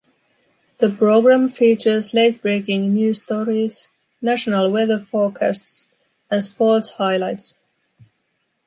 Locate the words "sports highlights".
6.41-7.53